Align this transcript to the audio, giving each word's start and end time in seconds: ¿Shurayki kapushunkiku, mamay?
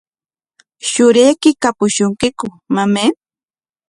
¿Shurayki 0.89 1.49
kapushunkiku, 1.61 2.47
mamay? 2.75 3.09